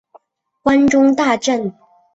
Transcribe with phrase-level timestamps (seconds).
[0.63, 1.75] 关中大震。